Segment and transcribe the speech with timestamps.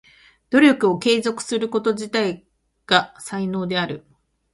[0.49, 2.47] 努力を継続すること自体
[2.87, 4.03] が才能である。